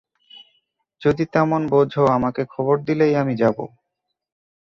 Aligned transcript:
যদি 1.01 1.23
তেমন 1.33 1.61
বোঝ 1.67 1.93
আমাকে 2.09 2.41
খবর 2.45 2.75
দিলেই 2.79 3.13
আমি 3.15 3.33
যাব। 3.35 3.57